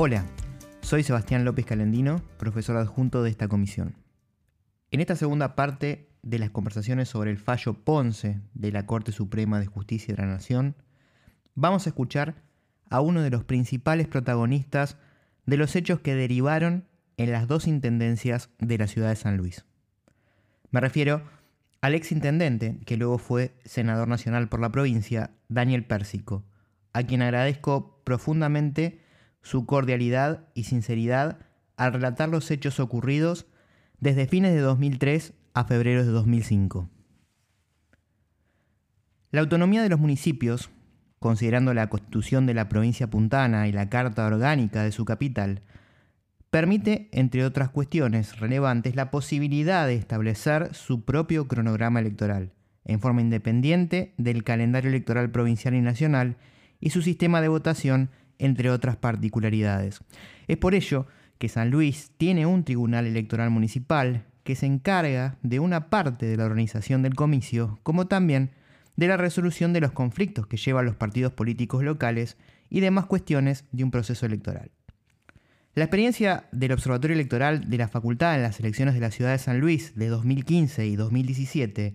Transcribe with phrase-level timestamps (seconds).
[0.00, 0.24] Hola,
[0.80, 3.96] soy Sebastián López Calendino, profesor adjunto de esta comisión.
[4.92, 9.58] En esta segunda parte de las conversaciones sobre el fallo Ponce de la Corte Suprema
[9.58, 10.76] de Justicia de la Nación,
[11.56, 12.36] vamos a escuchar
[12.90, 14.98] a uno de los principales protagonistas
[15.46, 16.84] de los hechos que derivaron
[17.16, 19.64] en las dos intendencias de la ciudad de San Luis.
[20.70, 21.22] Me refiero
[21.80, 26.44] al ex intendente, que luego fue senador nacional por la provincia, Daniel Pérsico,
[26.92, 29.07] a quien agradezco profundamente
[29.48, 31.38] su cordialidad y sinceridad
[31.78, 33.46] al relatar los hechos ocurridos
[33.98, 36.90] desde fines de 2003 a febrero de 2005.
[39.30, 40.68] La autonomía de los municipios,
[41.18, 45.62] considerando la constitución de la provincia puntana y la carta orgánica de su capital,
[46.50, 52.52] permite, entre otras cuestiones relevantes, la posibilidad de establecer su propio cronograma electoral,
[52.84, 56.36] en forma independiente del calendario electoral provincial y nacional,
[56.80, 60.00] y su sistema de votación entre otras particularidades.
[60.46, 61.06] Es por ello
[61.38, 66.36] que San Luis tiene un tribunal electoral municipal que se encarga de una parte de
[66.36, 68.50] la organización del comicio, como también
[68.96, 72.36] de la resolución de los conflictos que llevan los partidos políticos locales
[72.70, 74.70] y demás cuestiones de un proceso electoral.
[75.74, 79.38] La experiencia del Observatorio Electoral de la Facultad en las elecciones de la ciudad de
[79.38, 81.94] San Luis de 2015 y 2017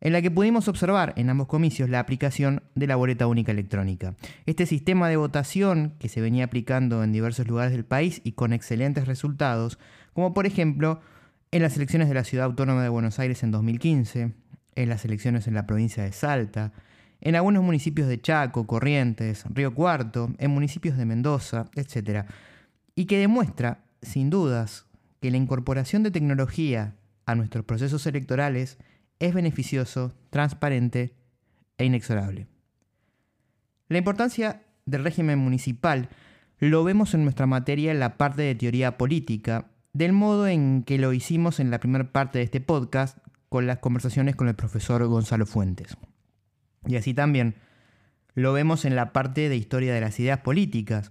[0.00, 4.14] en la que pudimos observar en ambos comicios la aplicación de la boleta única electrónica.
[4.46, 8.52] Este sistema de votación que se venía aplicando en diversos lugares del país y con
[8.52, 9.78] excelentes resultados,
[10.12, 11.00] como por ejemplo
[11.50, 14.32] en las elecciones de la Ciudad Autónoma de Buenos Aires en 2015,
[14.74, 16.72] en las elecciones en la provincia de Salta,
[17.20, 22.26] en algunos municipios de Chaco, Corrientes, Río Cuarto, en municipios de Mendoza, etc.
[22.94, 24.86] Y que demuestra, sin dudas,
[25.20, 26.94] que la incorporación de tecnología
[27.26, 28.78] a nuestros procesos electorales
[29.18, 31.14] es beneficioso, transparente
[31.76, 32.46] e inexorable.
[33.88, 36.08] La importancia del régimen municipal
[36.58, 40.98] lo vemos en nuestra materia en la parte de teoría política, del modo en que
[40.98, 45.06] lo hicimos en la primera parte de este podcast con las conversaciones con el profesor
[45.06, 45.96] Gonzalo Fuentes.
[46.86, 47.54] Y así también
[48.34, 51.10] lo vemos en la parte de historia de las ideas políticas,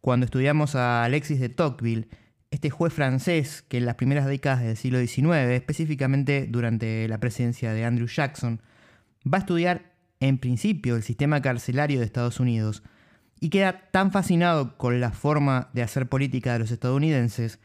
[0.00, 2.08] cuando estudiamos a Alexis de Tocqueville
[2.54, 7.72] este juez francés que en las primeras décadas del siglo XIX, específicamente durante la presidencia
[7.72, 8.62] de Andrew Jackson,
[9.26, 12.82] va a estudiar en principio el sistema carcelario de Estados Unidos
[13.40, 17.58] y queda tan fascinado con la forma de hacer política de los estadounidenses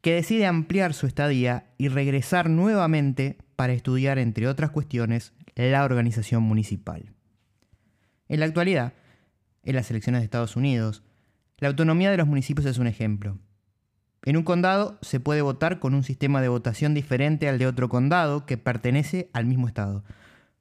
[0.00, 6.42] que decide ampliar su estadía y regresar nuevamente para estudiar, entre otras cuestiones, la organización
[6.42, 7.14] municipal.
[8.28, 8.94] En la actualidad,
[9.62, 11.04] en las elecciones de Estados Unidos,
[11.58, 13.38] la autonomía de los municipios es un ejemplo.
[14.24, 17.88] En un condado se puede votar con un sistema de votación diferente al de otro
[17.88, 20.04] condado que pertenece al mismo estado.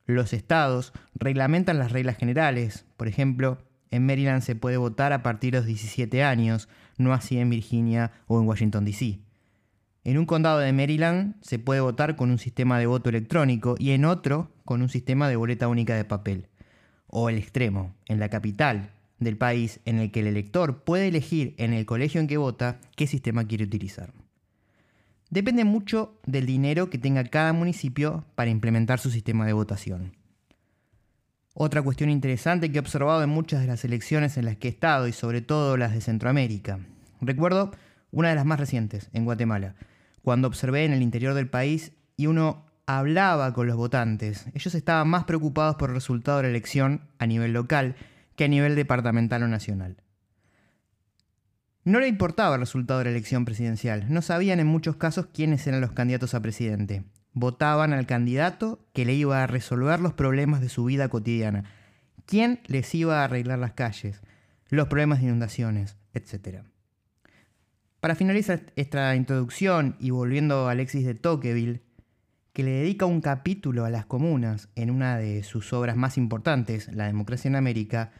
[0.07, 2.85] Los estados reglamentan las reglas generales.
[2.97, 3.59] Por ejemplo,
[3.91, 8.11] en Maryland se puede votar a partir de los 17 años, no así en Virginia
[8.25, 9.19] o en Washington, D.C.
[10.03, 13.91] En un condado de Maryland se puede votar con un sistema de voto electrónico y
[13.91, 16.47] en otro con un sistema de boleta única de papel.
[17.05, 18.89] O el extremo, en la capital,
[19.21, 22.81] del país en el que el elector puede elegir en el colegio en que vota
[22.97, 24.11] qué sistema quiere utilizar.
[25.29, 30.17] Depende mucho del dinero que tenga cada municipio para implementar su sistema de votación.
[31.53, 34.71] Otra cuestión interesante que he observado en muchas de las elecciones en las que he
[34.71, 36.79] estado y sobre todo las de Centroamérica.
[37.21, 37.71] Recuerdo
[38.09, 39.75] una de las más recientes, en Guatemala,
[40.23, 44.47] cuando observé en el interior del país y uno hablaba con los votantes.
[44.53, 47.95] Ellos estaban más preocupados por el resultado de la elección a nivel local
[48.35, 49.97] que a nivel departamental o nacional.
[51.83, 55.65] No le importaba el resultado de la elección presidencial, no sabían en muchos casos quiénes
[55.65, 57.05] eran los candidatos a presidente.
[57.33, 61.63] Votaban al candidato que le iba a resolver los problemas de su vida cotidiana,
[62.27, 64.21] quién les iba a arreglar las calles,
[64.69, 66.63] los problemas de inundaciones, etc.
[67.99, 71.81] Para finalizar esta introducción y volviendo a Alexis de Tocqueville,
[72.53, 76.89] que le dedica un capítulo a las comunas en una de sus obras más importantes,
[76.93, 78.11] La democracia en América,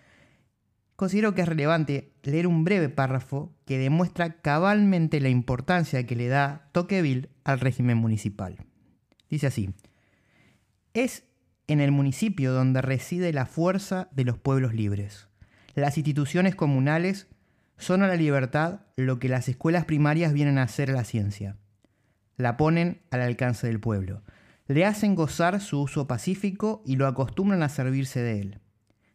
[0.95, 6.27] considero que es relevante leer un breve párrafo que demuestra cabalmente la importancia que le
[6.27, 8.57] da Tocqueville al régimen municipal.
[9.29, 9.73] Dice así,
[10.93, 11.23] es
[11.67, 15.27] en el municipio donde reside la fuerza de los pueblos libres.
[15.73, 17.27] Las instituciones comunales
[17.77, 21.57] son a la libertad lo que las escuelas primarias vienen a hacer a la ciencia
[22.41, 24.23] la ponen al alcance del pueblo.
[24.67, 28.59] Le hacen gozar su uso pacífico y lo acostumbran a servirse de él.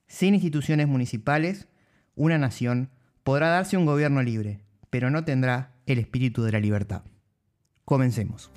[0.07, 1.69] Sin instituciones municipales,
[2.15, 2.91] una nación
[3.25, 7.03] podrá darse un gobierno libre, pero no tendrá el espíritu de la libertad.
[7.85, 8.51] Comencemos.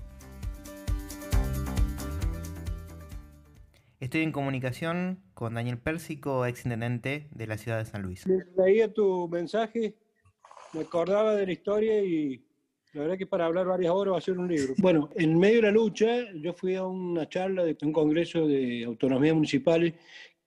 [3.99, 8.25] Estoy en comunicación con Daniel Pérsico, ex intendente de la ciudad de San Luis.
[8.55, 9.97] Leía tu mensaje
[10.73, 12.45] me acordaba de la historia y
[12.93, 14.73] la verdad que para hablar varias horas va a ser un libro.
[14.77, 18.83] Bueno, en medio de la lucha, yo fui a una charla de un congreso de
[18.83, 19.93] autonomías municipales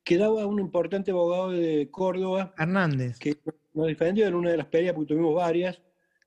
[0.02, 2.52] que daba un importante abogado de Córdoba.
[2.58, 3.18] Hernández.
[3.18, 3.36] Que
[3.74, 5.80] nos defendió en una de las peleas, porque tuvimos varias.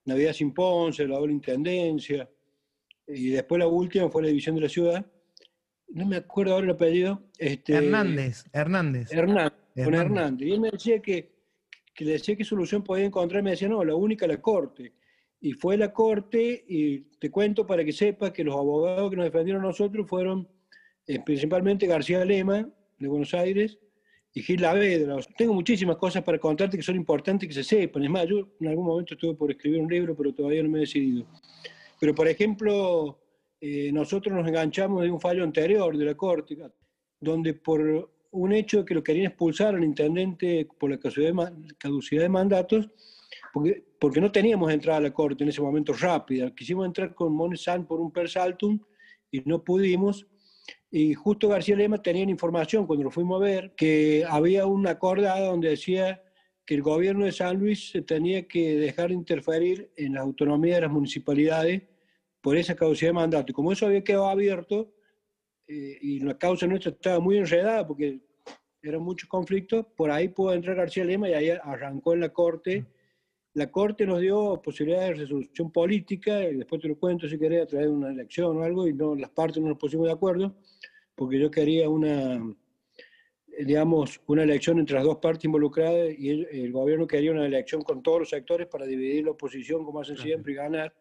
[0.05, 2.29] Navidad sin Ponce, la doble intendencia.
[3.07, 5.05] Y después la última fue la división de la ciudad.
[5.89, 7.23] No me acuerdo ahora el apellido.
[7.37, 9.11] Este, Hernández, Hernández.
[9.11, 9.53] Hernández,
[9.83, 10.47] con Hernández.
[10.47, 11.35] Y él me decía que,
[11.93, 13.43] que le decía qué solución podía encontrar.
[13.43, 14.93] Me decía, no, la única la corte.
[15.41, 19.25] Y fue la corte, y te cuento para que sepas que los abogados que nos
[19.25, 20.47] defendieron nosotros fueron
[21.07, 22.67] eh, principalmente García Lema,
[22.97, 23.77] de Buenos Aires,
[24.33, 25.15] y Gil Lavedra.
[25.37, 28.03] Tengo muchísimas cosas para contarte que son importantes que se sepan.
[28.03, 30.79] Es más, yo en algún momento estuve por escribir un libro, pero todavía no me
[30.79, 31.25] he decidido.
[31.99, 33.17] Pero, por ejemplo,
[33.61, 36.57] eh, nosotros nos enganchamos de un fallo anterior de la Corte,
[37.19, 42.29] donde por un hecho de que lo querían expulsar al intendente por la caducidad de
[42.29, 42.89] mandatos,
[43.55, 46.53] porque, porque no teníamos entrada a la Corte en ese momento rápida.
[46.53, 48.77] Quisimos entrar con Monesan por un per saltum
[49.31, 50.27] y no pudimos.
[50.91, 55.47] Y justo García Lema tenía información cuando lo fuimos a ver que había una acordada
[55.47, 56.21] donde decía
[56.65, 60.81] que el gobierno de San Luis tenía que dejar de interferir en la autonomía de
[60.81, 61.83] las municipalidades
[62.41, 63.53] por esa caducidad de mandato.
[63.53, 64.93] Y como eso había quedado abierto
[65.65, 68.19] eh, y la causa nuestra estaba muy enredada porque
[68.81, 72.85] eran muchos conflictos, por ahí pudo entrar García Lema y ahí arrancó en la Corte.
[73.55, 77.63] La Corte nos dio posibilidad de resolución política, y después te lo cuento si querés,
[77.63, 80.11] a través de una elección o algo, y no, las partes no nos pusimos de
[80.11, 80.57] acuerdo,
[81.15, 82.53] porque yo quería una,
[83.57, 88.03] digamos, una elección entre las dos partes involucradas y el, gobierno quería una elección con
[88.03, 90.93] todos los sectores para dividir la oposición, como hacen siempre, y ganar.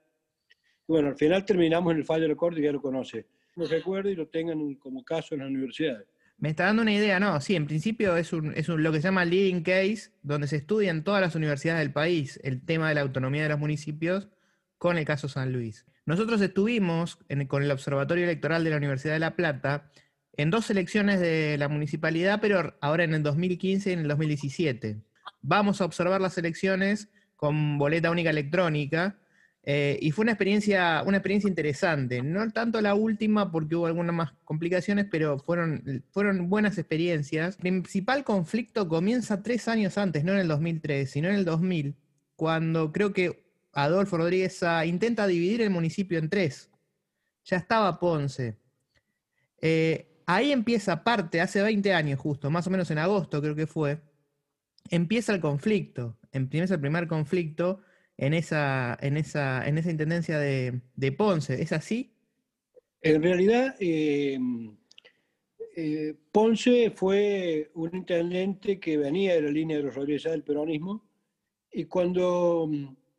[0.86, 3.26] bueno, al final terminamos en el fallo de la Corte, ya lo conoce.
[3.56, 6.06] Lo recuerdo y lo tengan como caso en las universidades.
[6.36, 7.40] Me está dando una idea, ¿no?
[7.40, 10.90] Sí, en principio es, un, es lo que se llama leading case, donde se estudia
[10.90, 14.28] en todas las universidades del país el tema de la autonomía de los municipios
[14.78, 15.86] con el caso San Luis.
[16.06, 19.90] Nosotros estuvimos con el Observatorio Electoral de la Universidad de La Plata
[20.36, 25.00] en dos elecciones de la municipalidad, pero ahora en el 2015 y en el 2017.
[25.40, 29.16] Vamos a observar las elecciones con boleta única electrónica
[29.66, 32.22] eh, y fue una experiencia, una experiencia interesante.
[32.22, 37.56] No tanto la última porque hubo algunas más complicaciones, pero fueron, fueron buenas experiencias.
[37.62, 41.96] El principal conflicto comienza tres años antes, no en el 2003, sino en el 2000,
[42.37, 46.70] cuando creo que Adolfo Rodríguez intenta dividir el municipio en tres.
[47.46, 48.58] Ya estaba Ponce.
[49.62, 53.67] Eh, ahí empieza parte, hace 20 años justo, más o menos en agosto creo que
[53.67, 54.02] fue,
[54.90, 57.81] empieza el conflicto, empieza el primer conflicto
[58.16, 62.12] en esa, en esa, en esa intendencia de, Ponce, ¿es así?
[63.02, 64.38] En realidad, eh,
[65.76, 71.05] eh, Ponce fue un intendente que venía de la línea de los Rodríguez del peronismo,
[71.72, 72.70] y cuando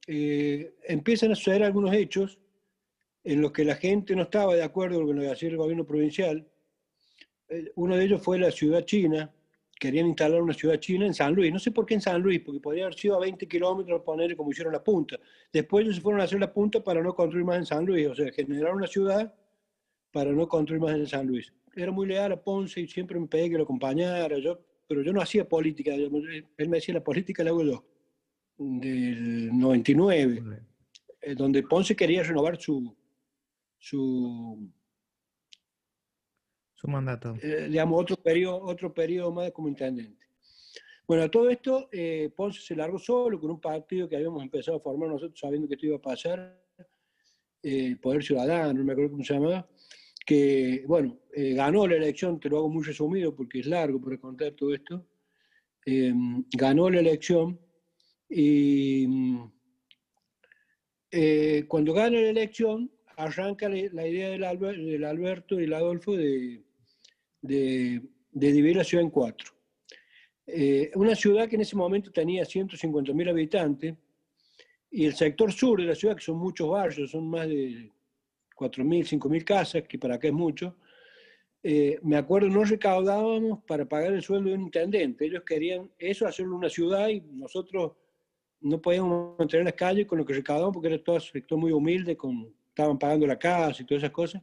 [0.07, 2.39] eh, empiezan a suceder algunos hechos
[3.23, 5.85] en los que la gente no estaba de acuerdo con lo que hacía el gobierno
[5.85, 6.47] provincial,
[7.49, 9.33] eh, uno de ellos fue la ciudad china,
[9.79, 11.51] querían instalar una ciudad china en San Luis.
[11.51, 14.35] No sé por qué en San Luis, porque podría haber sido a 20 kilómetros poner
[14.35, 15.19] como hicieron la punta.
[15.51, 18.07] Después ellos se fueron a hacer la punta para no construir más en San Luis,
[18.07, 19.33] o sea, generar una ciudad
[20.11, 21.53] para no construir más en San Luis.
[21.75, 25.11] Era muy leal a Ponce y siempre me pedía que lo acompañara, yo, pero yo
[25.11, 26.09] no hacía política, él
[26.69, 27.85] me decía la política la hago yo,
[28.57, 30.41] del 99,
[31.21, 32.95] eh, donde Ponce quería renovar su,
[33.77, 34.71] su
[36.75, 37.35] su mandato.
[37.41, 40.25] Eh, digamos, otro periodo, otro periodo más como intendente.
[41.07, 44.81] Bueno, todo esto, eh, Ponce se largó solo con un partido que habíamos empezado a
[44.81, 46.61] formar nosotros sabiendo que esto iba a pasar,
[47.63, 49.67] eh, Poder Ciudadano, no me acuerdo cómo se llamaba,
[50.25, 54.51] que, bueno, ganó la elección, te lo hago muy resumido porque es largo para contar
[54.53, 55.05] todo esto,
[56.57, 57.59] ganó la elección
[58.27, 59.05] y
[61.67, 66.61] cuando gana la elección, arranca la idea del, Alberto y el Adolfo de,
[67.41, 69.51] de, dividir la ciudad en cuatro.
[70.47, 73.95] Eh, una ciudad que en ese momento tenía 150.000 habitantes
[74.91, 77.91] y el sector sur de la ciudad, que son muchos barrios, son más de
[78.55, 80.75] 4.000, 5.000 casas, que para acá es mucho,
[81.67, 85.25] eh, me acuerdo, no recaudábamos para pagar el sueldo de un intendente.
[85.25, 87.93] Ellos querían eso, hacerlo una ciudad y nosotros
[88.61, 91.71] no podíamos mantener las calles con lo que recaudábamos porque era todo un sector muy
[91.71, 94.41] humilde, con estaban pagando la casa y todas esas cosas.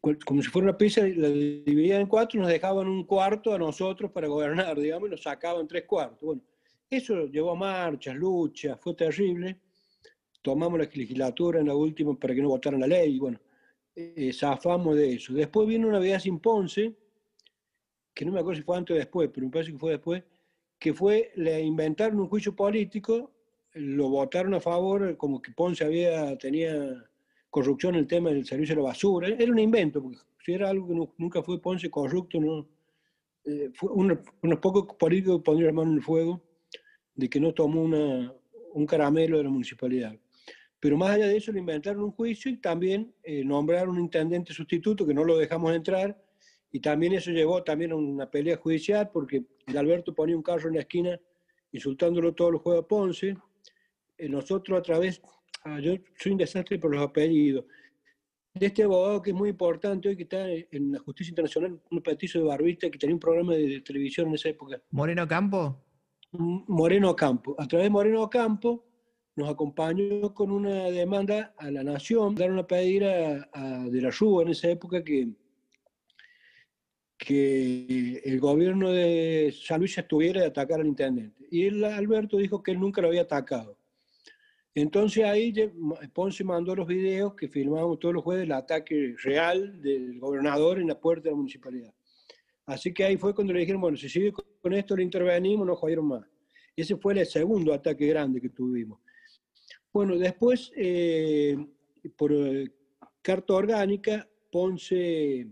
[0.00, 4.10] Como si fuera una pizza, la dividían en cuatro, nos dejaban un cuarto a nosotros
[4.10, 6.22] para gobernar, digamos, y nos sacaban tres cuartos.
[6.22, 6.42] Bueno,
[6.88, 9.60] eso llevó a marchas, luchas, fue terrible.
[10.40, 13.38] Tomamos la legislatura en la última para que no votaran la ley, y bueno,
[13.94, 15.34] eh, zafamos de eso.
[15.34, 16.94] Después vino una vida sin Ponce,
[18.14, 20.22] que no me acuerdo si fue antes o después, pero me parece que fue después,
[20.78, 23.32] que fue le inventaron un juicio político
[23.76, 27.04] lo votaron a favor, como que Ponce había, tenía
[27.56, 29.28] corrupción el tema del servicio de la basura.
[29.28, 32.68] Era un invento, porque si era algo que nunca fue Ponce corrupto, no,
[33.46, 34.18] eh, fue unos,
[34.60, 36.42] pocos políticos pondrían la mano en el fuego
[37.14, 38.30] de que no tomó una,
[38.74, 40.14] un caramelo de la municipalidad.
[40.78, 44.52] Pero más allá de eso, le inventaron un juicio y también eh, nombraron un intendente
[44.52, 46.22] sustituto que no lo dejamos entrar.
[46.70, 50.74] Y también eso llevó también a una pelea judicial porque Alberto ponía un carro en
[50.74, 51.18] la esquina
[51.72, 53.34] insultándolo todos los juegos a Ponce.
[54.18, 55.22] Eh, nosotros a través,
[55.66, 57.64] ah, yo soy un desastre por los apellidos,
[58.58, 62.02] de este abogado que es muy importante hoy, que está en la justicia internacional, un
[62.02, 64.80] petizo de barbista que tenía un programa de, televisión en esa época.
[64.90, 65.84] ¿Moreno Campo?
[66.32, 67.54] Moreno Campo.
[67.58, 68.84] A través de Moreno Campo
[69.36, 74.42] nos acompañó con una demanda a la Nación, daron a pedir a, de la Rúa
[74.42, 75.28] en esa época que,
[77.18, 81.46] que el gobierno de San Luis estuviera de atacar al intendente.
[81.50, 83.78] Y el Alberto dijo que él nunca lo había atacado.
[84.76, 85.54] Entonces ahí
[86.12, 90.88] Ponce mandó los videos que filmamos todos los jueves del ataque real del gobernador en
[90.88, 91.94] la puerta de la municipalidad.
[92.66, 95.76] Así que ahí fue cuando le dijeron, bueno, si sigue con esto le intervenimos, no
[95.76, 96.26] jodieron más.
[96.76, 99.00] Ese fue el segundo ataque grande que tuvimos.
[99.90, 101.56] Bueno, después, eh,
[102.14, 102.70] por eh,
[103.22, 105.48] carta orgánica, Ponce, eh,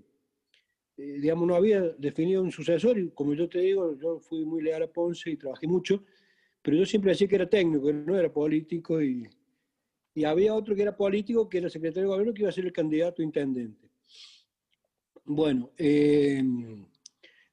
[0.97, 4.83] digamos, no había definido un sucesor y como yo te digo, yo fui muy leal
[4.83, 6.05] a Ponce y trabajé mucho,
[6.65, 9.29] pero yo siempre decía que era técnico, que no era político y,
[10.15, 12.65] y había otro que era político, que era secretario de gobierno, que iba a ser
[12.65, 13.91] el candidato a intendente.
[15.27, 15.73] Bueno,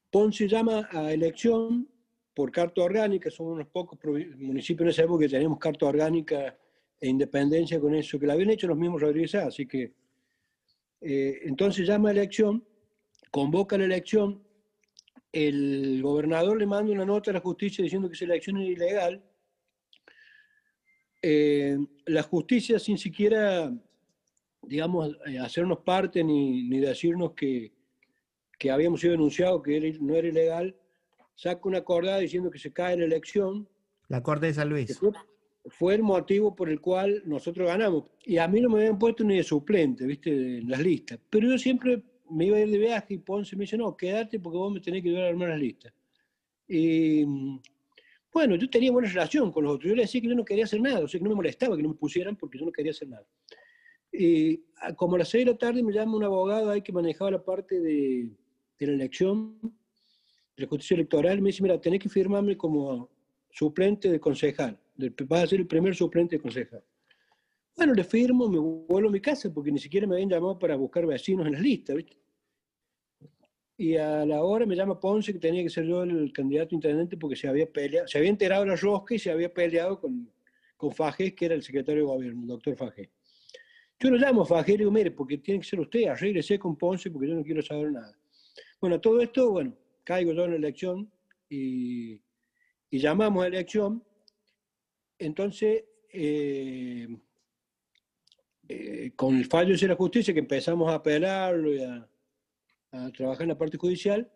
[0.09, 1.89] Ponce llama a elección
[2.33, 3.99] por carta orgánica, somos unos pocos
[4.37, 6.57] municipios en esa época que teníamos carta orgánica
[6.97, 9.91] e independencia con eso, que la habían hecho los mismos Rodríguez así que
[11.01, 12.63] eh, entonces llama a elección,
[13.29, 14.41] convoca la elección,
[15.31, 19.23] el gobernador le manda una nota a la justicia diciendo que esa elección es ilegal,
[21.21, 23.71] eh, la justicia sin siquiera,
[24.63, 27.71] digamos, eh, hacernos parte ni, ni decirnos que,
[28.57, 30.75] que, habíamos sido denunciados, que no era ilegal,
[31.35, 33.69] saca una acordada diciendo que se cae la elección.
[34.07, 34.99] La Corte de San Luis
[35.69, 38.05] fue el motivo por el cual nosotros ganamos.
[38.23, 40.57] Y a mí no me habían puesto ni de suplente, ¿viste?
[40.57, 41.19] En las listas.
[41.29, 44.39] Pero yo siempre me iba a ir de viaje y Ponce me dice, no, quédate
[44.39, 45.93] porque vos me tenés que ayudar a armar las listas.
[46.67, 47.25] Y
[48.33, 49.89] bueno, yo tenía buena relación con los otros.
[49.89, 51.75] Yo le decía que yo no quería hacer nada, o sea, que no me molestaba
[51.75, 53.25] que no me pusieran porque yo no quería hacer nada.
[54.11, 54.63] Y
[54.95, 57.43] como a las seis de la tarde me llama un abogado ahí que manejaba la
[57.43, 58.29] parte de,
[58.79, 63.09] de la elección, de la justicia electoral, me dice, mira, tenés que firmarme como
[63.51, 64.77] suplente de concejal
[65.27, 66.83] vas a ser el primer suplente de concejal.
[67.75, 70.75] Bueno, le firmo, me vuelvo a mi casa porque ni siquiera me habían llamado para
[70.75, 72.17] buscar vecinos en las listas, ¿viste?
[73.77, 77.17] Y a la hora me llama Ponce que tenía que ser yo el candidato intendente
[77.17, 80.29] porque se había peleado, se había enterado la rosca y se había peleado con,
[80.77, 83.09] con Fajés, que era el secretario de gobierno, el doctor Fajés.
[83.99, 87.09] Yo lo llamo Fajés y digo, mire, porque tiene que ser usted, arréglese con Ponce
[87.09, 88.15] porque yo no quiero saber nada.
[88.79, 91.11] Bueno, todo esto, bueno, caigo yo en la elección
[91.49, 92.21] y,
[92.89, 94.03] y llamamos a la elección
[95.21, 97.07] entonces, eh,
[98.67, 102.09] eh, con el fallo de la justicia, que empezamos a apelarlo y a,
[103.13, 104.29] trabajar en la parte judicial,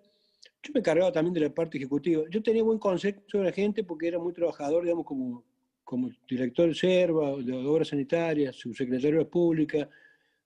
[0.64, 2.24] yo me encargaba también de la parte ejecutiva.
[2.30, 5.44] Yo tenía buen concepto de la gente porque era muy trabajador, digamos, como,
[5.84, 9.88] como director de SERVA, de obras sanitarias, subsecretario de Pública.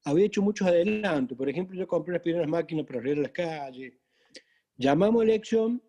[0.03, 1.37] Había hecho muchos adelantos.
[1.37, 3.93] Por ejemplo, yo compré las primeras máquinas para arreglar las calles.
[4.77, 5.81] Llamamos a elección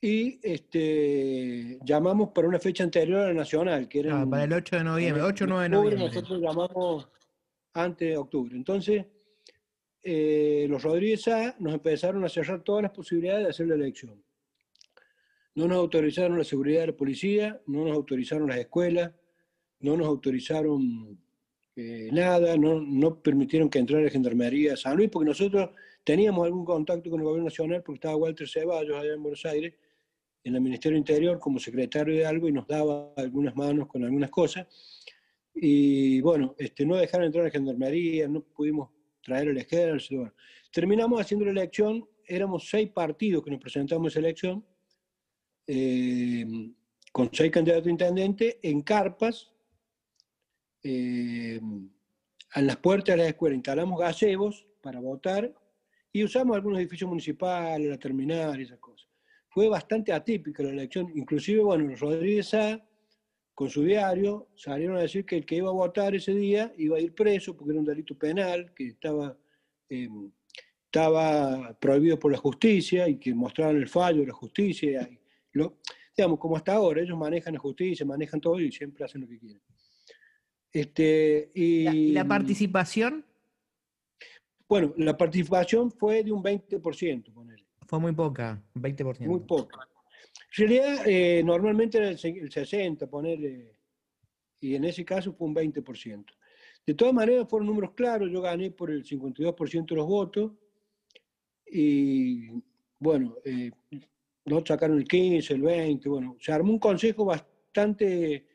[0.00, 4.20] y este, llamamos para una fecha anterior a la nacional, que era...
[4.20, 6.06] Ah, para el 8 de noviembre, 8 o 9 de noviembre.
[6.06, 7.08] Nosotros llamamos
[7.72, 8.56] antes de octubre.
[8.56, 9.04] Entonces,
[10.02, 14.22] eh, los Rodríguez A nos empezaron a cerrar todas las posibilidades de hacer la elección.
[15.54, 19.12] No nos autorizaron la seguridad de la policía, no nos autorizaron las escuelas,
[19.80, 21.18] no nos autorizaron
[21.76, 25.70] eh, nada, no, no, permitieron que entrara la Gendarmería a San Luis, porque nosotros
[26.02, 29.74] teníamos algún contacto con el gobierno nacional, porque estaba Walter Ceballos allá en Buenos Aires,
[30.42, 34.30] en el Ministerio Interior como secretario de algo y nos daba algunas manos con algunas
[34.30, 34.66] cosas.
[35.54, 38.90] Y bueno, este, no dejaron entrar a la gendarmería, no pudimos
[39.28, 40.32] traer el ejército.
[40.72, 44.64] terminamos haciendo la elección, éramos seis partidos que nos presentamos en elección,
[45.66, 46.46] eh,
[47.12, 49.50] con seis candidatos a intendente, en carpas,
[50.82, 51.60] eh,
[52.52, 55.52] a las puertas de la escuela instalamos gazebos para votar
[56.12, 59.08] y usamos algunos edificios municipales, la terminal y esas cosas
[59.48, 61.10] fue bastante atípica la elección.
[61.16, 62.80] Inclusive, bueno, los Rodríguez A,
[63.58, 66.96] con su diario, salieron a decir que el que iba a votar ese día iba
[66.96, 69.36] a ir preso porque era un delito penal, que estaba,
[69.88, 70.30] em,
[70.84, 75.10] estaba prohibido por la justicia y que mostraron el fallo de la justicia.
[75.54, 75.78] lo,
[76.16, 79.40] digamos, como hasta ahora, ellos manejan la justicia, manejan todo y siempre hacen lo que
[79.40, 79.62] quieren.
[80.72, 83.24] Este, y, la, participación?
[84.68, 87.66] Bueno, la participación fue de un 20%, ponele.
[87.88, 89.18] Fue muy poca, 20%.
[89.26, 89.87] Muy poca.
[90.56, 93.76] En realidad, eh, normalmente era el, 60%, ponerle,
[94.60, 96.24] y en ese caso fue un 20%.
[96.86, 100.52] De todas maneras, fueron números claros, yo gané por el 52% de los votos,
[101.70, 102.48] y
[102.98, 103.70] bueno, eh,
[104.46, 108.46] no sacaron el 15, el 20, bueno, se armó un consejo bastante,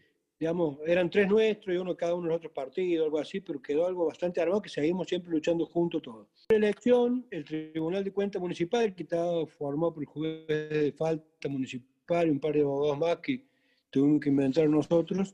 [0.44, 3.62] digamos, eran tres nuestros y uno cada uno de los otros partidos, algo así, pero
[3.62, 6.28] quedó algo bastante armado que seguimos siempre luchando juntos todos.
[6.50, 11.48] La elección, el Tribunal de Cuentas Municipal, que estaba formado por el juez de falta
[11.48, 13.46] municipal y un par de abogados más que
[13.90, 15.34] tuvimos que inventar nosotros,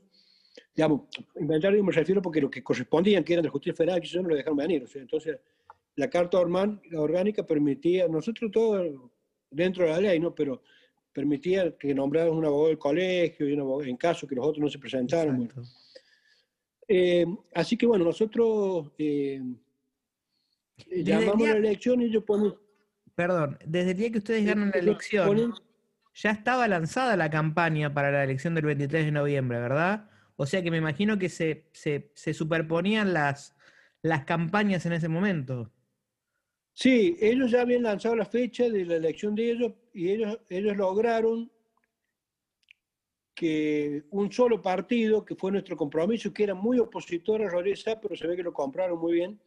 [0.76, 1.08] digamos,
[1.40, 4.22] inventar y me refiero porque lo que correspondían, que eran de justicia federal, que eso
[4.22, 5.40] no lo dejaron venir, o sea, entonces
[5.96, 9.10] la carta orgánica permitía, nosotros todos
[9.50, 10.32] dentro de la ley, ¿no?
[10.32, 10.62] Pero
[11.12, 14.62] permitía que nombraran un abogado del colegio y un abogado, en caso que los otros
[14.62, 15.48] no se presentaran.
[16.88, 17.24] Eh,
[17.54, 19.40] así que bueno, nosotros eh,
[20.90, 22.54] llamamos la elección y ellos ponen...
[23.14, 25.54] Perdón, desde el día que ustedes ganan la elección,
[26.14, 30.08] ya estaba lanzada la campaña para la elección del 23 de noviembre, ¿verdad?
[30.36, 33.54] O sea que me imagino que se, se, se superponían las,
[34.02, 35.70] las campañas en ese momento.
[36.72, 40.76] Sí, ellos ya habían lanzado la fecha de la elección de ellos y ellos, ellos
[40.76, 41.50] lograron
[43.34, 48.14] que un solo partido, que fue nuestro compromiso, que era muy opositor a Rodríguez pero
[48.14, 49.40] se ve que lo compraron muy bien,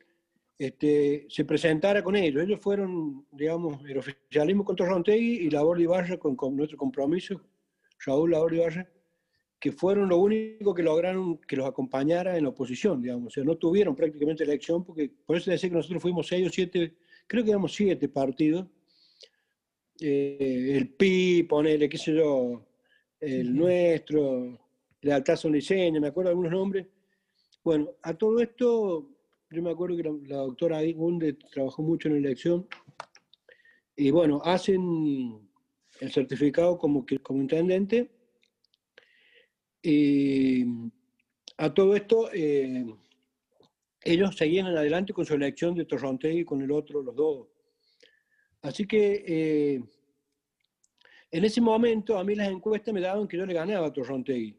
[0.57, 2.43] este, se presentara con ellos.
[2.43, 7.41] Ellos fueron, digamos, el oficialismo contra Rontegui y la Ibarra con, con, nuestro compromiso,
[8.05, 8.89] Raúl Labor Ibarra,
[9.59, 13.27] que fueron lo único que lograron que los acompañara en la oposición, digamos.
[13.27, 16.49] O sea, no tuvieron prácticamente elección, porque por eso decía que nosotros fuimos seis o
[16.49, 16.95] siete
[17.27, 18.67] creo que éramos siete partidos.
[19.99, 22.65] Eh, el PI, ponele, qué sé yo,
[23.19, 24.59] el nuestro,
[25.01, 26.87] la Altazo Liceña, me acuerdo algunos nombres.
[27.63, 29.09] Bueno, a todo esto,
[29.49, 32.67] yo me acuerdo que la, doctora Gunde trabajó mucho en la elección.
[33.95, 35.39] Y bueno, hacen
[35.99, 38.09] el certificado como, como intendente.
[39.81, 40.65] Y
[41.57, 42.85] a todo esto, eh,
[44.01, 47.47] ellos seguían adelante con su elección de Torrontegui y con el otro, los dos.
[48.63, 49.83] Así que eh,
[51.29, 54.55] en ese momento a mí las encuestas me daban que yo le ganaba a Torrontegui.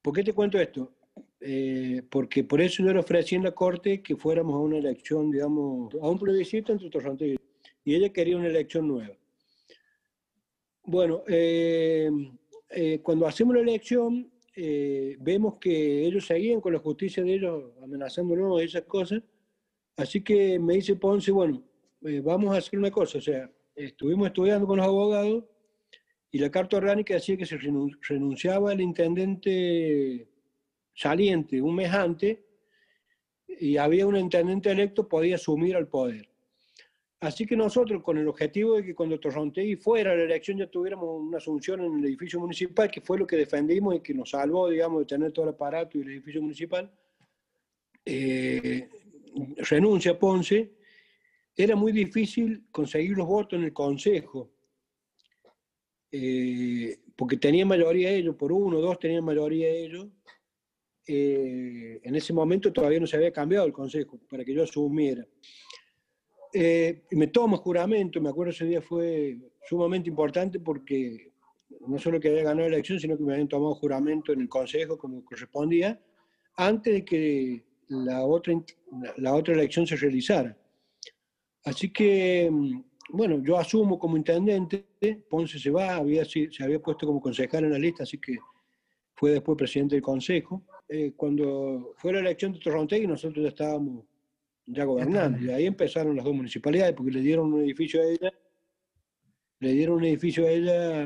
[0.00, 0.92] ¿Por qué te cuento esto?
[1.40, 5.30] Eh, porque por eso yo le ofrecí en la corte que fuéramos a una elección,
[5.30, 7.36] digamos, a un plebiscito entre Torrontegui.
[7.84, 9.14] Y ella quería una elección nueva.
[10.84, 12.10] Bueno, eh,
[13.02, 18.62] cuando hacemos la elección, eh, vemos que ellos seguían con la justicia de ellos amenazándonos
[18.62, 19.22] y esas cosas.
[19.96, 21.62] Así que me dice Ponce, bueno,
[22.04, 25.44] eh, vamos a hacer una cosa, o sea, estuvimos estudiando con los abogados
[26.30, 30.28] y la carta orgánica decía que se renunciaba al intendente
[30.94, 32.38] saliente un mes antes
[33.46, 36.28] y había un intendente electo podía asumir al poder.
[37.20, 40.66] Así que nosotros, con el objetivo de que cuando Torrontegui fuera a la elección ya
[40.66, 44.30] tuviéramos una asunción en el edificio municipal, que fue lo que defendimos y que nos
[44.30, 46.90] salvó, digamos, de tener todo el aparato y el edificio municipal,
[48.04, 48.90] eh,
[49.56, 50.70] renuncia Ponce,
[51.56, 54.50] era muy difícil conseguir los votos en el Consejo,
[56.10, 60.08] eh, porque tenían mayoría ellos, por uno o dos tenían mayoría ellos.
[61.06, 65.26] Eh, en ese momento todavía no se había cambiado el Consejo para que yo asumiera.
[66.52, 69.36] Eh, me tomo juramento, me acuerdo ese día fue
[69.68, 71.32] sumamente importante porque
[71.86, 74.48] no solo que había ganado la elección, sino que me habían tomado juramento en el
[74.48, 76.00] Consejo como correspondía,
[76.56, 78.54] antes de que la otra,
[79.16, 80.56] la otra elección se realizara.
[81.64, 84.86] Así que, mm, bueno, yo asumo como intendente,
[85.28, 88.36] Ponce se va, había, se había puesto como concejal en la lista, así que
[89.14, 90.62] fue después presidente del Consejo.
[90.88, 94.04] Eh, cuando fue la elección de Torrontegui, nosotros ya estábamos
[94.66, 95.38] ya gobernando.
[95.38, 98.32] Y ahí empezaron las dos municipalidades, porque le dieron un edificio a ella,
[99.60, 101.02] le dieron un edificio a ella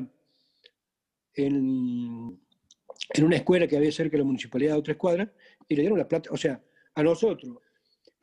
[1.34, 2.40] en,
[3.14, 5.32] en una escuela que había cerca de la municipalidad de otra escuadra,
[5.68, 6.62] y le dieron la plata, o sea,
[6.94, 7.58] a nosotros,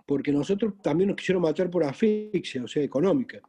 [0.06, 3.42] porque nosotros también nos quisieron matar por asfixia, o sea, económica.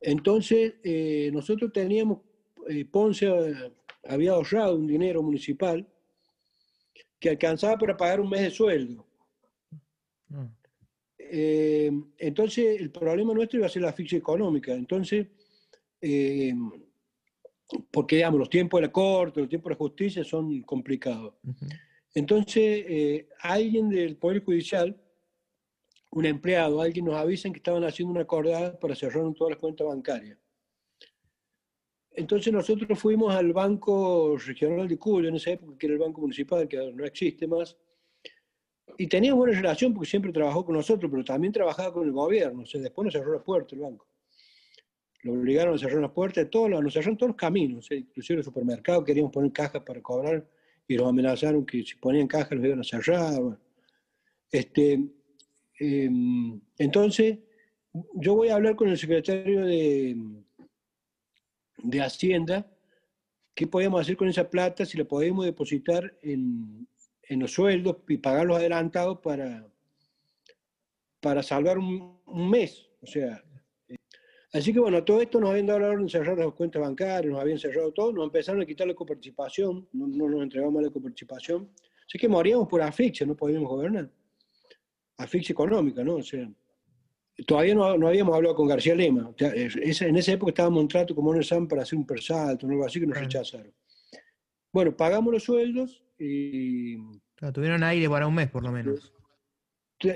[0.00, 2.20] Entonces, eh, nosotros teníamos,
[2.68, 3.28] eh, Ponce
[4.04, 5.86] había ahorrado un dinero municipal
[7.18, 9.06] que alcanzaba para pagar un mes de sueldo.
[10.28, 10.46] Mm.
[11.18, 14.72] Eh, entonces, el problema nuestro iba a ser la asfixia económica.
[14.72, 15.28] Entonces,
[16.00, 16.52] eh,
[17.90, 21.34] porque digamos, los tiempos de la corte, los tiempos de la justicia son complicados.
[22.14, 25.00] Entonces, eh, alguien del Poder Judicial,
[26.10, 29.86] un empleado, alguien nos avisan que estaban haciendo una acordada para cerrar todas las cuentas
[29.86, 30.38] bancarias.
[32.12, 36.20] entonces nosotros fuimos al Banco Regional de Cuyo en esa época, que era el Banco
[36.20, 37.76] Municipal, que no existe más,
[38.98, 42.62] y teníamos buena relación porque siempre trabajó con nosotros, pero también trabajaba con el gobierno.
[42.62, 44.06] O sea, después nos cerró las puertas el banco.
[45.22, 49.04] Lo obligaron a cerrar las puertas, todos, nos cerraron todos los caminos, inclusive el supermercado,
[49.04, 50.46] queríamos poner cajas para cobrar
[50.88, 53.58] y nos amenazaron que si ponían cajas los iban a cerrar.
[54.50, 54.98] Este,
[55.80, 57.38] em, entonces,
[58.14, 60.16] yo voy a hablar con el secretario de,
[61.78, 62.70] de Hacienda,
[63.54, 66.86] qué podemos hacer con esa plata, si la podemos depositar en,
[67.30, 69.66] en los sueldos y pagarlos adelantados para,
[71.20, 72.88] para salvar un, mes.
[73.00, 73.42] O sea,
[73.88, 73.96] eh,
[74.52, 77.58] así que bueno, todo esto nos habían dado de cerrar las cuentas bancarias, nos habían
[77.58, 81.70] cerrado todo, nos empezaron a quitar la coparticipación, no, no nos entregamos la coparticipación.
[82.06, 84.10] Así que moríamos por asfixia, no podíamos gobernar.
[85.22, 86.16] Asfixia económica, ¿no?
[86.16, 86.48] O sea,
[87.46, 89.32] todavía no, no habíamos hablado con García Lema.
[89.38, 93.06] en esa época estábamos en trato con Monesam para hacer un persalto, algo así que
[93.06, 93.72] nos rechazaron.
[94.72, 96.96] Bueno, pagamos los sueldos y...
[97.52, 99.12] tuvieron aire para un mes, por lo menos.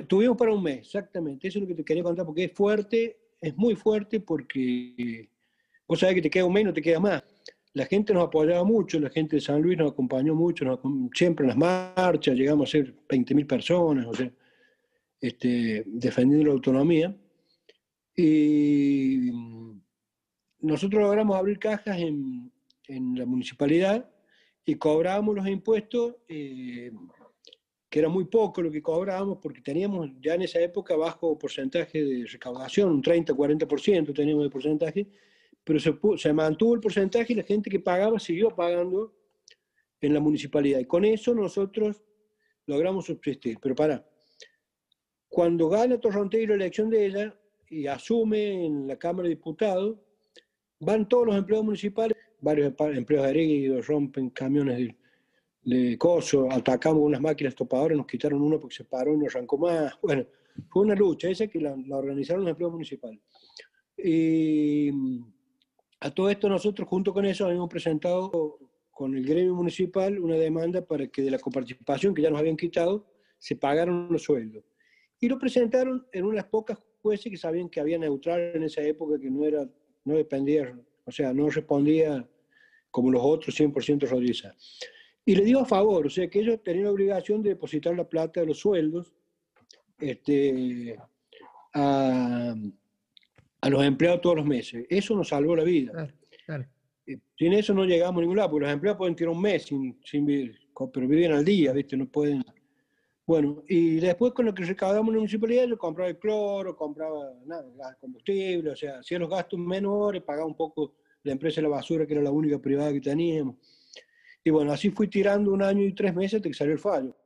[0.08, 1.48] Tuvimos para un mes, exactamente.
[1.48, 5.28] Eso es lo que te quería contar, porque es fuerte, es muy fuerte, porque
[5.86, 7.22] vos sabés que te queda un mes y no te queda más.
[7.74, 10.80] La gente nos apoyaba mucho, la gente de San Luis nos acompañó mucho,
[11.12, 14.30] siempre en las marchas, llegamos a ser 20.000 personas, o sea,
[15.20, 17.16] este, defendiendo la autonomía.
[18.16, 19.30] Y
[20.60, 22.52] nosotros logramos abrir cajas en,
[22.88, 24.08] en la municipalidad
[24.64, 26.90] y cobrábamos los impuestos, eh,
[27.88, 32.02] que era muy poco lo que cobrábamos, porque teníamos ya en esa época bajo porcentaje
[32.02, 35.06] de recaudación, un 30-40% teníamos de porcentaje,
[35.62, 39.14] pero se, se, mantuvo el porcentaje y la gente que pagaba siguió pagando
[40.00, 40.80] en la municipalidad.
[40.80, 42.02] Y con eso nosotros
[42.66, 43.58] logramos subsistir.
[43.60, 44.06] Pero para,
[45.34, 47.34] cuando gana Torrontegui la elección de ella
[47.68, 49.96] y asume en la Cámara de Diputados,
[50.78, 54.94] van todos los empleados municipales varios empleos heridos, rompen camiones
[55.62, 59.56] de, coso, atacamos unas máquinas topadoras, nos quitaron uno porque se paró y no arrancó
[59.58, 59.98] más.
[60.02, 60.24] Bueno,
[60.68, 63.18] fue una lucha esa que la, organizaron los empleos municipales.
[63.96, 64.90] Y
[66.00, 68.58] a todo esto nosotros junto con eso habíamos presentado
[68.90, 72.56] con el gremio municipal una demanda para que de la coparticipación que ya nos habían
[72.56, 73.06] quitado
[73.38, 74.62] se pagaran los sueldos.
[75.20, 79.18] Y lo presentaron en unas pocas jueces que sabían que había neutral en esa época,
[79.18, 79.68] que no, era,
[80.04, 80.74] no dependía,
[81.04, 82.26] o sea, no respondía
[82.90, 84.80] como los otros 100% rodillas.
[85.26, 88.08] Y le dio a favor, o sea que ellos tenían la obligación de depositar la
[88.08, 89.12] plata de los sueldos
[89.98, 90.96] este,
[91.72, 92.54] a,
[93.68, 94.86] los empleados todos los meses.
[94.88, 96.08] Eso nos salvó la vida.
[97.06, 99.64] Eh, sin eso no llegamos a ningún lado, porque los empleados pueden tirar un mes
[99.64, 100.58] sin, sin vivir,
[100.92, 101.96] pero viven al día, ¿viste?
[101.96, 102.44] No pueden.
[103.26, 107.96] Bueno, y después con lo que recaudamos la municipalidad, yo compraba el cloro, compraba nada,
[107.98, 112.06] combustible, o sea, hacía los gastos menores, pagaba un poco la empresa de la basura,
[112.06, 113.56] que era la única privada que teníamos.
[114.44, 117.16] Y bueno, así fui tirando un año y tres meses hasta que salió el fallo.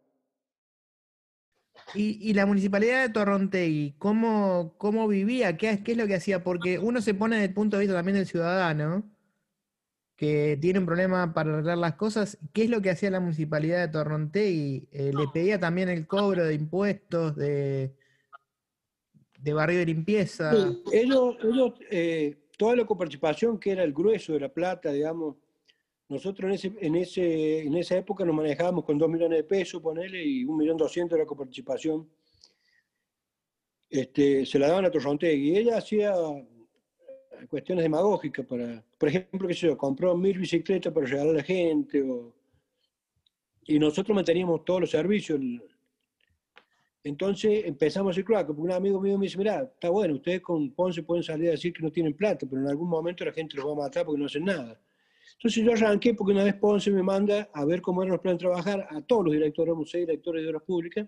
[1.95, 5.57] ¿Y, la municipalidad de Torrontegui, cómo, cómo vivía?
[5.57, 6.45] ¿Qué, ¿Qué es lo que hacía?
[6.45, 9.05] Porque uno se pone desde el punto de vista también del ciudadano,
[10.19, 12.39] que tiene un problema para arreglar las cosas.
[12.53, 14.89] ¿Qué es lo que hacía la municipalidad de Torrontegui?
[14.91, 17.95] Eh, ¿Le pedía también el cobro de impuestos, de,
[19.39, 20.51] de barrio de limpieza?
[20.93, 25.37] ellos, ellos eh, toda la coparticipación, que era el grueso de la plata, digamos,
[26.09, 29.81] nosotros en, ese, en, ese, en esa época nos manejábamos con 2 millones de pesos,
[29.81, 32.11] ponele, y 1.200.000 de la coparticipación.
[33.89, 36.13] Este, se la daban a Torrontegui ella hacía
[37.47, 42.05] cuestiones demagógicas para, por ejemplo, que se compró mil bicicletas para regalar a la gente,
[43.65, 45.41] y nosotros manteníamos todos los servicios,
[47.05, 50.41] entonces empezamos a decir, claro, porque un amigo mío me dice, mira, está bueno, ustedes
[50.41, 53.33] con Ponce pueden salir a decir que no tienen plata, pero en algún momento la
[53.33, 54.81] gente los va a matar porque no hacen nada.
[55.35, 58.41] Entonces yo arranqué porque una vez Ponce me manda a ver cómo eran los planes
[58.41, 61.07] de trabajar a todos los directores, seis directores de obras públicas,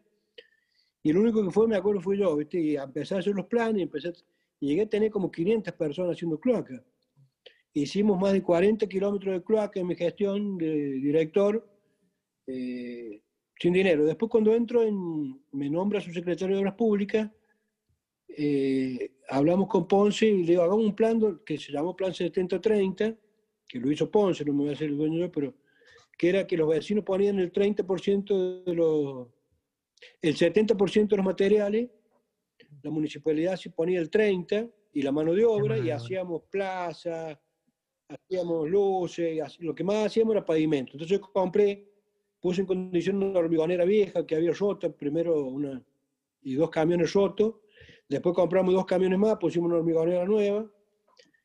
[1.03, 2.61] y el único que fue, me acuerdo, fui yo, ¿viste?
[2.61, 4.13] y empecé a hacer los planes, empecé
[4.61, 6.85] llegué a tener como 500 personas haciendo cloaca.
[7.73, 11.69] Hicimos más de 40 kilómetros de cloaca en mi gestión de director,
[12.47, 13.23] eh,
[13.59, 14.05] sin dinero.
[14.05, 17.31] Después cuando entro, en, me nombra su secretario de Obras Públicas,
[18.29, 23.17] eh, hablamos con Ponce y le digo, hagamos un plan que se llamó Plan 7030,
[23.69, 25.55] que lo hizo Ponce, no me voy a hacer el dueño yo, pero
[26.19, 29.29] que era que los vecinos ponían el 30% de los,
[30.21, 31.91] el 70% de los materiales,
[32.83, 37.39] la municipalidad se ponía el 30% y la mano de obra y hacíamos plazas,
[38.09, 40.93] hacíamos luces, lo que más hacíamos era pavimento.
[40.95, 41.91] Entonces compré
[42.41, 45.83] puse en condición una hormigonera vieja que había roto, primero una
[46.43, 47.57] y dos camiones rotos,
[48.09, 50.67] después compramos dos camiones más, pusimos una hormigonera nueva,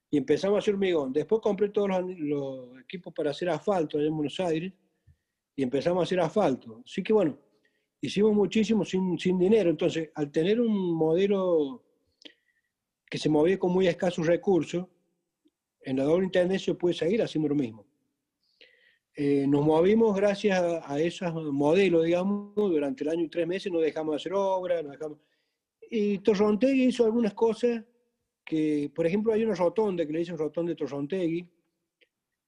[0.10, 1.12] y empezamos a hacer hormigón.
[1.12, 4.72] Después compré todos los, equipos para hacer asfalto allá en Buenos Aires
[5.56, 6.82] y empezamos a hacer asfalto.
[6.86, 7.38] Así que bueno,
[8.08, 9.70] hicimos muchísimo sin, sin dinero.
[9.70, 11.84] Entonces, al tener un modelo
[13.10, 14.86] que se movía con muy escasos recursos,
[15.82, 17.86] en la doble intendencia puede seguir haciendo lo mismo.
[19.18, 23.80] Eh, nos movimos gracias a, esos modelos, digamos, durante el año y tres meses no
[23.80, 25.20] dejamos de hacer obras, no dejamos...
[25.90, 27.84] Y Torrontegui hizo algunas cosas
[28.44, 31.48] que, por ejemplo, hay una rotonda que le dicen rotonda de Torrontegui,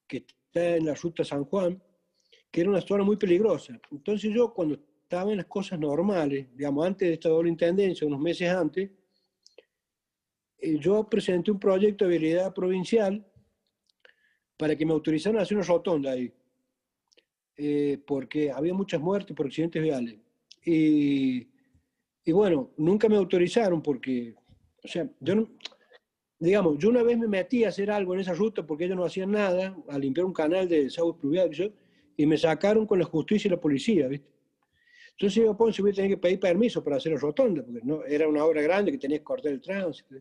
[0.06, 1.80] que está en la ruta San Juan,
[2.50, 3.80] que era una zona muy peligrosa.
[3.90, 8.20] Entonces yo cuando estaba en las cosas normales, digamos, antes de esta doble intendencia, unos
[8.20, 8.90] meses antes,
[10.58, 13.24] eh, yo presenté un proyecto de habilidad provincial
[14.58, 16.30] para que me autorizaran a hacer una rotonda ahí,
[17.56, 20.18] eh, porque había muchas muertes por accidentes viales.
[20.62, 21.48] Y,
[22.22, 24.34] y, bueno, nunca me autorizaron porque,
[24.84, 25.48] o sea, yo
[26.38, 29.06] digamos, yo una vez me metí a hacer algo en esa ruta porque ellos no
[29.06, 31.72] hacían nada, a limpiar un canal de desagües pluviales,
[32.14, 34.37] y me sacaron con la justicia y la policía, ¿viste?
[35.18, 38.04] Entonces yo, Ponce, voy a tener que pedir permiso para hacer la rotonda, porque no,
[38.04, 40.14] era una obra grande que tenía que cortar el tránsito.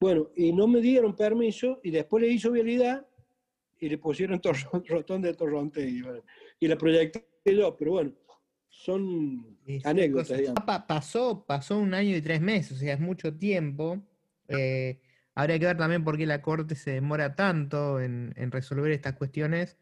[0.00, 3.06] Bueno, y no me dieron permiso y después le hizo vialidad
[3.78, 4.40] y le pusieron
[4.88, 6.02] rotón de Torronte y,
[6.60, 8.12] y la proyecté yo, pero bueno,
[8.70, 10.40] son anécdotas.
[10.88, 14.00] Pasó, pasó un año y tres meses, o sea, es mucho tiempo.
[14.48, 14.98] Eh,
[15.34, 19.76] habría que ver también por qué la Corte se demora tanto en, resolver estas cuestiones.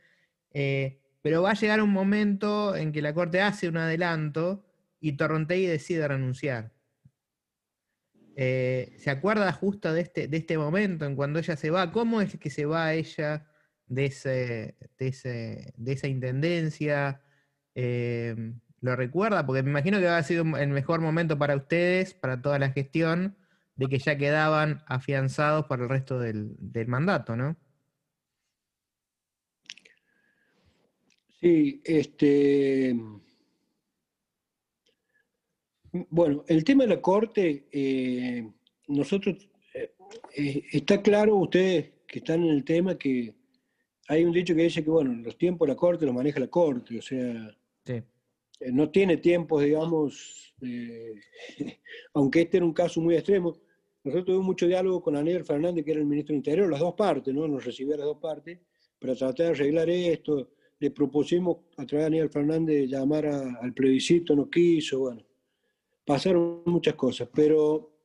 [0.53, 4.65] Eh, pero va a llegar un momento en que la Corte hace un adelanto
[4.99, 6.73] y Torrontegui decide renunciar.
[8.35, 11.93] Eh, ¿Se acuerda justo de este, de este momento en cuando ella se va?
[11.93, 13.47] ¿Cómo es que se va ella
[13.85, 17.21] de, ese, de, esa intendencia?
[17.75, 19.45] Eh, ¿Lo recuerda?
[19.45, 22.71] Porque me imagino que va a sido el mejor momento para ustedes, para toda la
[22.71, 23.37] gestión,
[23.77, 27.59] de que ya quedaban afianzados para el resto del, del mandato, ¿no?
[31.41, 32.97] Sí, este
[36.11, 38.47] bueno, el tema de la corte, eh,
[38.89, 39.95] nosotros, eh,
[40.37, 43.35] eh, está claro, ustedes que están en el tema, que
[44.09, 46.49] hay un dicho que dice que, bueno, los tiempos de la corte los maneja la
[46.49, 47.57] corte, o sea,
[48.73, 50.55] no tiene tiempos, digamos,
[52.15, 53.57] aunque este era un caso muy extremo.
[54.03, 56.95] Nosotros tuvimos mucho diálogo con Aníbal Fernández, que era el ministro del Interior, las dos
[56.95, 57.47] partes, ¿no?
[57.47, 58.59] Nos recibía las dos partes,
[58.99, 60.51] para tratar de arreglar esto.
[60.81, 65.29] Le propusimos a través de Aníbal Fernández llamar al plebiscito, no quiso, bueno
[66.09, 67.99] pasaron muchas cosas, pero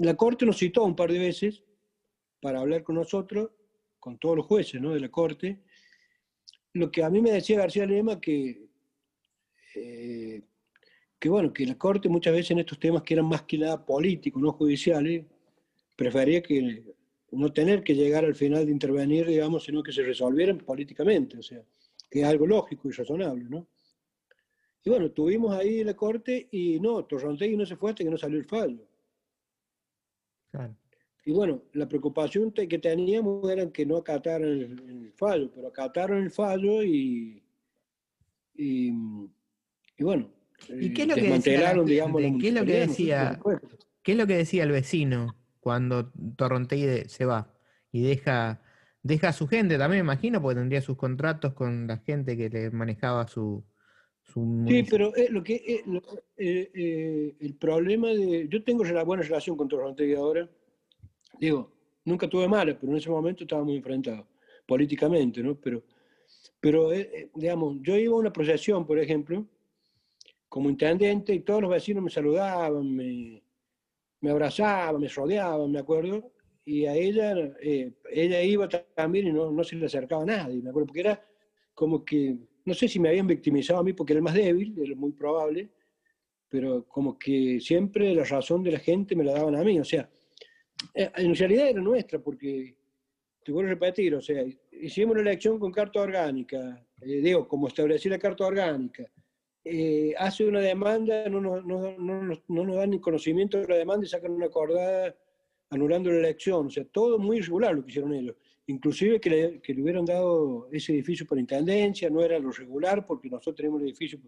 [0.00, 1.62] la Corte nos citó un par de veces
[2.40, 3.50] para hablar con nosotros,
[4.00, 4.92] con todos los jueces ¿no?
[4.92, 5.60] de la Corte.
[6.72, 8.66] Lo que a mí me decía García Lema que,
[9.76, 10.42] eh,
[11.20, 13.86] que bueno, que la Corte muchas veces en estos temas que eran más que nada
[13.86, 15.24] políticos, no judiciales,
[15.94, 16.82] prefería que
[17.30, 21.42] no tener que llegar al final de intervenir, digamos, sino que se resolvieran políticamente, o
[21.44, 21.62] sea,
[22.10, 23.68] que es algo lógico y razonable, ¿no?
[24.82, 28.16] Y bueno, tuvimos ahí la corte y no, Torrontegui no se fue hasta que no
[28.16, 28.86] salió el fallo.
[31.24, 36.30] Y bueno, la preocupación que teníamos era que no acataran el, fallo, pero acataron el
[36.30, 37.42] fallo y,
[38.54, 38.90] y,
[39.98, 40.30] bueno,
[40.68, 43.40] ¿Y qué es lo que decía, digamos, ¿qué es lo que decía,
[44.02, 47.54] qué es lo que decía el vecino cuando Torrontegui se va
[47.92, 48.62] y deja,
[49.02, 52.48] deja a su gente también, me imagino, porque tendría sus contratos con la gente que
[52.48, 53.64] le manejaba su,
[54.32, 58.46] Sí, pero eh, lo que eh, eh, el problema de.
[58.48, 60.48] Yo tengo una buena relación con Torrontegui ahora.
[61.38, 61.72] Digo,
[62.04, 64.28] nunca tuve mala, pero en ese momento estaba muy enfrentado
[64.66, 65.56] políticamente, ¿no?
[65.56, 65.82] Pero,
[66.60, 66.90] pero
[67.34, 69.44] digamos, yo iba a una procesión, por ejemplo,
[70.48, 73.42] como intendente, y todos los vecinos me saludaban, me,
[74.20, 76.30] me abrazaban, me rodeaban, me acuerdo,
[76.70, 77.34] y a ella,
[78.12, 81.24] ella iba también y no, no se le acercaba a nadie, me acuerdo, porque era
[81.74, 84.80] como que no sé si me habían victimizado a mí porque era el más débil,
[84.80, 85.70] es muy probable,
[86.48, 89.84] pero como que siempre la razón de la gente me la daban a mí, o
[89.84, 90.08] sea,
[90.94, 92.76] eh, en realidad era nuestra, porque,
[93.42, 97.66] te vuelvo a repetir, o sea, hicimos una elección con carta orgánica, eh, digo, como
[97.66, 99.10] establecí la carta orgánica,
[99.64, 104.06] eh, hace una demanda, no, no, no, no, nos dan ni conocimiento de la demanda
[104.06, 105.16] y sacan una acordada
[105.70, 108.36] anulando la elección, o sea, todo muy irregular lo que hicieron ellos
[108.70, 113.56] inclusive que le, hubieran dado ese edificio por intendencia, no era lo regular, porque nosotros
[113.56, 114.20] tenemos el edificio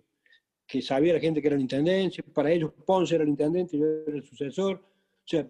[0.67, 3.87] que sabía la gente que era la intendencia, para ellos Ponce era el intendente yo
[4.07, 4.77] era el sucesor.
[4.77, 5.41] O sea,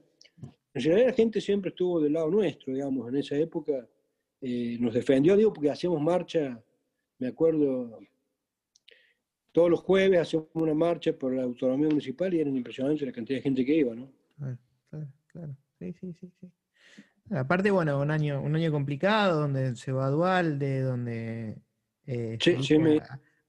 [0.75, 3.87] en realidad la gente siempre estuvo del lado nuestro, digamos, en esa época.
[4.41, 6.61] Eh, nos defendió, digo, porque hacíamos marcha,
[7.19, 8.01] me acuerdo,
[9.53, 13.39] todos los jueves hacíamos una marcha por la autonomía municipal y era impresionante la cantidad
[13.39, 14.11] de gente que iba, ¿no?
[14.37, 14.59] Claro,
[14.91, 15.57] claro, claro.
[15.83, 16.53] Sí, sí, sí, sí.
[17.35, 21.57] Aparte, bueno, un año, un año complicado, donde se va a Dualde, donde
[22.07, 22.39] eh,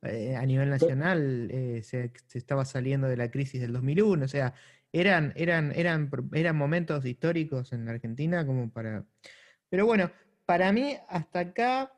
[0.03, 4.53] eh, a, nivel nacional eh, se, estaba saliendo de la crisis del 2001, o sea,
[4.91, 9.05] eran, eran, eran, eran momentos históricos en la Argentina como para...
[9.69, 10.11] Pero bueno,
[10.45, 11.91] para mí hasta acá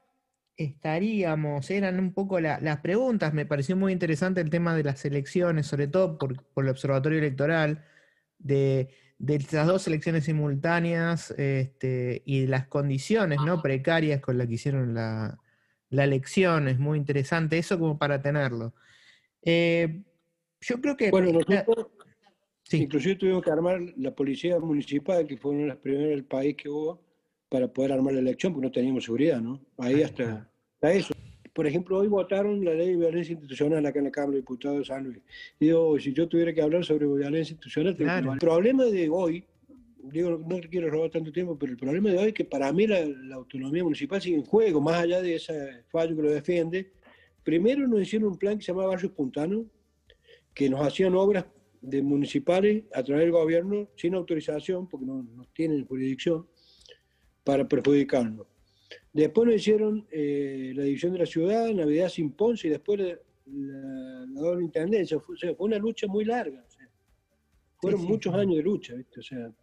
[0.57, 5.67] estaríamos, eran un poco las preguntas, me pareció muy interesante el tema de las elecciones,
[5.67, 7.85] sobre todo por, el observatorio electoral,
[8.39, 13.61] de, de, las dos elecciones simultáneas este, y de las condiciones ¿no?
[13.61, 15.39] precarias con las que hicieron la,
[15.89, 18.73] elección, es muy interesante eso como para tenerlo.
[19.41, 20.03] Eh,
[20.59, 21.09] yo creo que...
[21.09, 21.87] Bueno, nosotros
[22.71, 26.55] inclusive tuvimos que armar la policía municipal, que fue una de las primeras del país
[26.55, 27.01] que hubo,
[27.49, 29.61] para poder armar la elección, porque no teníamos seguridad, ¿no?
[29.77, 30.49] Ahí hasta,
[30.81, 31.13] eso.
[31.55, 34.79] Por ejemplo, hoy votaron la ley de violencia institucional acá en la Cámara de Diputados
[34.79, 35.19] de San Luis.
[35.57, 39.45] Digo, si yo tuviera que hablar sobre violencia institucional, el problema de hoy,
[40.03, 42.87] digo, no quiero robar tanto tiempo, pero el problema de hoy es que para mí
[42.87, 46.91] la, autonomía municipal sigue en juego, más allá de ese fallo que lo defiende.
[47.41, 49.63] Primero nos hicieron un plan que se llamaba Barrios Puntanos,
[50.53, 51.45] que nos hacían obras
[51.79, 56.45] de municipales a través del gobierno sin autorización, porque no, no tienen jurisdicción
[57.45, 58.45] para perjudicarnos.
[59.15, 64.25] Después nos hicieron eh, la división de la ciudad, Navidad sin Ponce y después la,
[64.41, 65.17] doble intendencia.
[65.21, 66.61] Fue, fue, una lucha muy larga.
[67.77, 69.21] fueron muchos años de lucha, ¿viste?
[69.21, 69.53] O sea,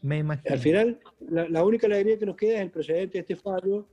[0.00, 0.54] Me imagino.
[0.54, 3.88] Al final, la, única alegría que nos queda es el precedente de este fallo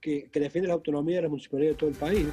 [0.00, 2.28] que, que defiende la autonomía de la municipalidad de todo el país.